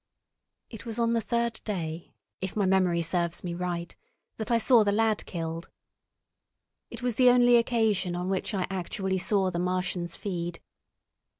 It 0.71 0.83
was 0.83 0.97
on 0.97 1.13
the 1.13 1.21
third 1.21 1.61
day, 1.63 2.15
if 2.41 2.55
my 2.55 2.65
memory 2.65 3.03
serves 3.03 3.43
me 3.43 3.53
right, 3.53 3.95
that 4.37 4.49
I 4.49 4.57
saw 4.57 4.83
the 4.83 4.91
lad 4.91 5.27
killed. 5.27 5.69
It 6.89 7.03
was 7.03 7.17
the 7.17 7.29
only 7.29 7.55
occasion 7.55 8.15
on 8.15 8.27
which 8.27 8.55
I 8.55 8.65
actually 8.71 9.19
saw 9.19 9.51
the 9.51 9.59
Martians 9.59 10.15
feed. 10.15 10.59